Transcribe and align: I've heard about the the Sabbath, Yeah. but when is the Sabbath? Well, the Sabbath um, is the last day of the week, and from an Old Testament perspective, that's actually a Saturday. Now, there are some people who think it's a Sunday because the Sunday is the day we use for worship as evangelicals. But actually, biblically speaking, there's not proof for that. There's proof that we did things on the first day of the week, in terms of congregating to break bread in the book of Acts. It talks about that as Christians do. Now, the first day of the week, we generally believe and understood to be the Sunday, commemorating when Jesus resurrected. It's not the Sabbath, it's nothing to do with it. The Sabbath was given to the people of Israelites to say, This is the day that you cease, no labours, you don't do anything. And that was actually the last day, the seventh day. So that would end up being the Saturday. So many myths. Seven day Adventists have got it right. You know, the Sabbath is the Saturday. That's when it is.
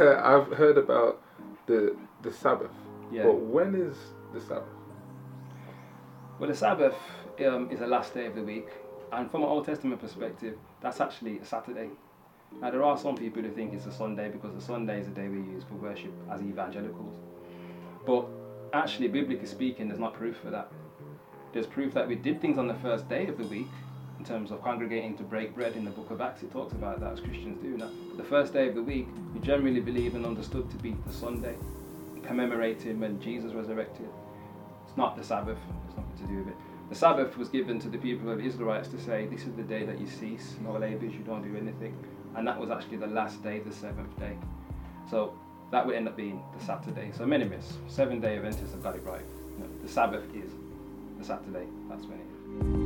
I've 0.00 0.52
heard 0.52 0.78
about 0.78 1.20
the 1.66 1.96
the 2.22 2.32
Sabbath, 2.32 2.70
Yeah. 3.12 3.24
but 3.24 3.36
when 3.36 3.74
is 3.74 3.96
the 4.32 4.40
Sabbath? 4.40 4.64
Well, 6.38 6.48
the 6.48 6.56
Sabbath 6.56 6.96
um, 7.46 7.70
is 7.70 7.78
the 7.80 7.86
last 7.86 8.14
day 8.14 8.26
of 8.26 8.34
the 8.34 8.42
week, 8.42 8.68
and 9.12 9.30
from 9.30 9.42
an 9.42 9.48
Old 9.48 9.66
Testament 9.66 10.00
perspective, 10.00 10.56
that's 10.80 11.00
actually 11.00 11.38
a 11.38 11.44
Saturday. 11.44 11.90
Now, 12.60 12.70
there 12.70 12.82
are 12.84 12.96
some 12.96 13.16
people 13.16 13.42
who 13.42 13.50
think 13.50 13.72
it's 13.74 13.86
a 13.86 13.92
Sunday 13.92 14.28
because 14.28 14.54
the 14.54 14.60
Sunday 14.60 15.00
is 15.00 15.06
the 15.06 15.12
day 15.12 15.28
we 15.28 15.38
use 15.38 15.64
for 15.64 15.74
worship 15.74 16.12
as 16.30 16.40
evangelicals. 16.40 17.16
But 18.06 18.26
actually, 18.72 19.08
biblically 19.08 19.46
speaking, 19.46 19.88
there's 19.88 20.00
not 20.00 20.14
proof 20.14 20.36
for 20.36 20.50
that. 20.50 20.70
There's 21.52 21.66
proof 21.66 21.94
that 21.94 22.06
we 22.08 22.14
did 22.14 22.40
things 22.40 22.58
on 22.58 22.66
the 22.68 22.74
first 22.74 23.08
day 23.08 23.26
of 23.26 23.38
the 23.38 23.44
week, 23.44 23.68
in 24.18 24.24
terms 24.24 24.50
of 24.50 24.62
congregating 24.62 25.16
to 25.16 25.22
break 25.22 25.54
bread 25.54 25.76
in 25.76 25.84
the 25.84 25.90
book 25.90 26.10
of 26.10 26.20
Acts. 26.20 26.42
It 26.42 26.50
talks 26.50 26.72
about 26.72 27.00
that 27.00 27.12
as 27.12 27.20
Christians 27.20 27.60
do. 27.62 27.76
Now, 27.76 27.90
the 28.16 28.24
first 28.24 28.52
day 28.52 28.68
of 28.68 28.74
the 28.74 28.82
week, 28.82 29.06
we 29.06 29.23
generally 29.44 29.80
believe 29.80 30.14
and 30.14 30.24
understood 30.24 30.70
to 30.70 30.76
be 30.78 30.96
the 31.06 31.12
Sunday, 31.12 31.54
commemorating 32.22 32.98
when 32.98 33.20
Jesus 33.20 33.52
resurrected. 33.52 34.08
It's 34.86 34.96
not 34.96 35.16
the 35.16 35.22
Sabbath, 35.22 35.58
it's 35.86 35.96
nothing 35.96 36.26
to 36.26 36.32
do 36.32 36.38
with 36.38 36.48
it. 36.48 36.56
The 36.88 36.94
Sabbath 36.94 37.36
was 37.36 37.48
given 37.50 37.78
to 37.80 37.88
the 37.88 37.98
people 37.98 38.30
of 38.30 38.40
Israelites 38.40 38.88
to 38.88 39.00
say, 39.00 39.26
This 39.26 39.42
is 39.42 39.54
the 39.54 39.62
day 39.62 39.84
that 39.84 40.00
you 40.00 40.06
cease, 40.06 40.54
no 40.62 40.72
labours, 40.72 41.12
you 41.12 41.20
don't 41.20 41.42
do 41.42 41.56
anything. 41.58 41.94
And 42.34 42.46
that 42.48 42.58
was 42.58 42.70
actually 42.70 42.96
the 42.96 43.06
last 43.06 43.42
day, 43.42 43.60
the 43.60 43.72
seventh 43.72 44.18
day. 44.18 44.36
So 45.10 45.34
that 45.70 45.86
would 45.86 45.94
end 45.94 46.08
up 46.08 46.16
being 46.16 46.42
the 46.58 46.64
Saturday. 46.64 47.10
So 47.16 47.26
many 47.26 47.44
myths. 47.44 47.74
Seven 47.86 48.20
day 48.20 48.36
Adventists 48.36 48.72
have 48.72 48.82
got 48.82 48.96
it 48.96 49.04
right. 49.04 49.24
You 49.58 49.64
know, 49.64 49.70
the 49.82 49.88
Sabbath 49.88 50.24
is 50.34 50.50
the 51.18 51.24
Saturday. 51.24 51.66
That's 51.88 52.06
when 52.06 52.18
it 52.18 52.80
is. 52.80 52.83